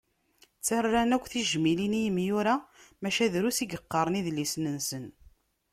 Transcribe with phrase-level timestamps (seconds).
[0.57, 2.55] Ttarran akk tijmilin i imyura,
[3.01, 5.05] maca drus i yeqqaren idlisen-nsen.